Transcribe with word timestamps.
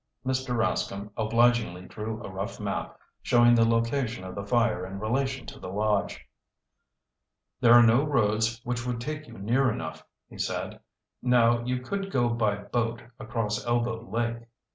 Mr. 0.25 0.55
Rascomb 0.57 1.11
obligingly 1.15 1.83
drew 1.83 2.23
a 2.23 2.31
rough 2.31 2.59
map, 2.59 2.97
showing 3.21 3.53
the 3.53 3.63
location 3.69 4.23
of 4.23 4.33
the 4.33 4.43
fire 4.43 4.83
in 4.83 4.97
relation 4.97 5.45
to 5.45 5.59
the 5.59 5.67
lodge. 5.67 6.25
"There 7.59 7.73
are 7.75 7.83
no 7.85 8.03
roads 8.03 8.59
which 8.63 8.83
would 8.83 8.99
take 8.99 9.27
you 9.27 9.37
near 9.37 9.69
enough," 9.69 10.03
he 10.27 10.39
said. 10.39 10.79
"Now 11.21 11.63
you 11.65 11.81
could 11.83 12.09
go 12.11 12.29
by 12.29 12.55
boat 12.55 13.03
across 13.19 13.63
Elbow 13.63 14.09
Lake. 14.09 14.47